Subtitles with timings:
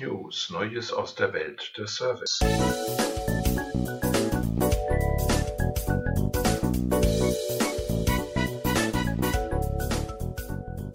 [0.00, 2.38] News, Neues aus der Welt des Service.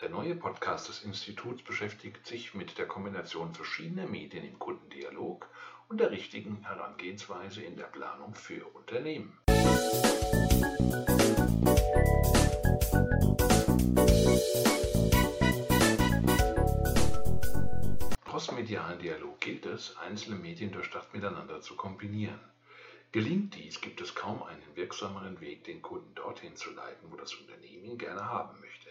[0.00, 5.48] Der neue Podcast des Instituts beschäftigt sich mit der Kombination verschiedener Medien im Kundendialog
[5.88, 9.36] und der richtigen Herangehensweise in der Planung für Unternehmen.
[18.72, 22.40] Crossmedialen Dialog gilt es, einzelne Medien durchdacht miteinander zu kombinieren.
[23.10, 27.34] Gelingt dies, gibt es kaum einen wirksameren Weg, den Kunden dorthin zu leiten, wo das
[27.34, 28.88] Unternehmen ihn gerne haben möchte.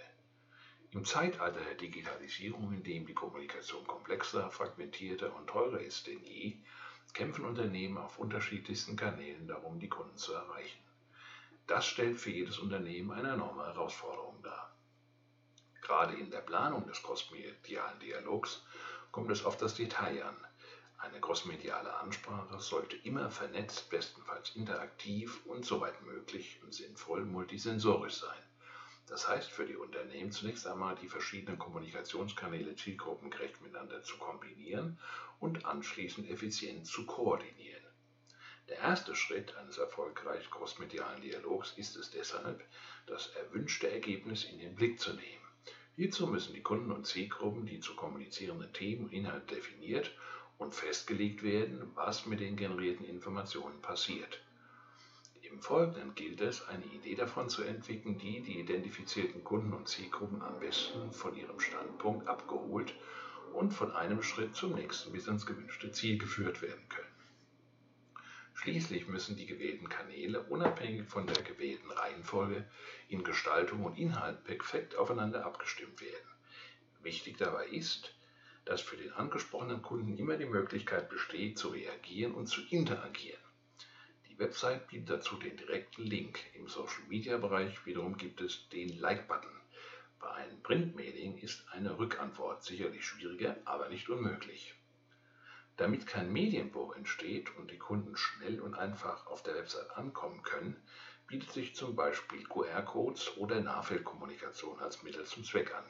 [0.91, 6.57] Im Zeitalter der Digitalisierung, in dem die Kommunikation komplexer, fragmentierter und teurer ist denn je,
[7.13, 10.84] kämpfen Unternehmen auf unterschiedlichsten Kanälen darum, die Kunden zu erreichen.
[11.66, 14.76] Das stellt für jedes Unternehmen eine enorme Herausforderung dar.
[15.82, 18.63] Gerade in der Planung des crossmedialen Dialogs
[19.12, 20.38] kommt es auf das Detail an.
[20.98, 28.43] Eine crossmediale Ansprache sollte immer vernetzt, bestenfalls interaktiv und soweit möglich und sinnvoll multisensorisch sein.
[29.07, 34.99] Das heißt für die Unternehmen zunächst einmal die verschiedenen Kommunikationskanäle zielgruppengerecht miteinander zu kombinieren
[35.40, 37.84] und anschließend effizient zu koordinieren.
[38.70, 42.63] Der erste Schritt eines erfolgreichen crossmedialen Dialogs ist es deshalb,
[43.07, 45.40] das erwünschte Ergebnis in den Blick zu nehmen.
[45.95, 50.15] Hierzu müssen die Kunden und Zielgruppen die zu kommunizierenden Themen und Inhalte definiert
[50.57, 54.41] und festgelegt werden, was mit den generierten Informationen passiert.
[55.41, 60.41] Im Folgenden gilt es, eine Idee davon zu entwickeln, die die identifizierten Kunden und Zielgruppen
[60.41, 62.95] am besten von ihrem Standpunkt abgeholt
[63.53, 67.11] und von einem Schritt zum nächsten bis ans gewünschte Ziel geführt werden können.
[68.53, 71.91] Schließlich müssen die gewählten Kanäle unabhängig von der gewählten
[72.31, 72.66] Reihenfolge
[73.09, 76.29] in Gestaltung und Inhalt perfekt aufeinander abgestimmt werden.
[77.03, 78.13] Wichtig dabei ist,
[78.63, 83.41] dass für den angesprochenen Kunden immer die Möglichkeit besteht, zu reagieren und zu interagieren.
[84.29, 86.39] Die Website bietet dazu den direkten Link.
[86.55, 89.51] Im Social-Media-Bereich wiederum gibt es den Like-Button.
[90.19, 94.75] Bei einem Printmailing ist eine Rückantwort sicherlich schwieriger, aber nicht unmöglich.
[95.78, 100.75] Damit kein Medienbruch entsteht und die Kunden schnell und einfach auf der Website ankommen können,
[101.31, 105.85] bietet sich zum Beispiel QR-Codes oder Nahfeldkommunikation als Mittel zum Zweck an.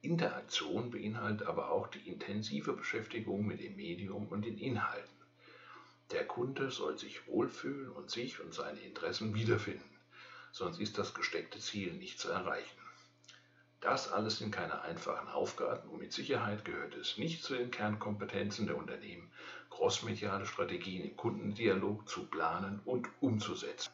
[0.00, 5.16] Interaktion beinhaltet aber auch die intensive Beschäftigung mit dem Medium und den Inhalten.
[6.10, 9.96] Der Kunde soll sich wohlfühlen und sich und seine Interessen wiederfinden,
[10.50, 12.81] sonst ist das gesteckte Ziel nicht zu erreichen.
[13.82, 18.68] Das alles sind keine einfachen Aufgaben und mit Sicherheit gehört es nicht zu den Kernkompetenzen
[18.68, 19.28] der Unternehmen,
[19.70, 23.90] crossmediale Strategien im Kundendialog zu planen und umzusetzen.